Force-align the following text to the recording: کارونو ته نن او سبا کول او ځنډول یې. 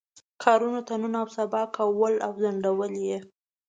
کارونو 0.43 0.81
ته 0.87 0.93
نن 1.01 1.13
او 1.21 1.27
سبا 1.37 1.61
کول 1.77 2.13
او 2.25 2.31
ځنډول 2.41 2.93
یې. 3.07 3.19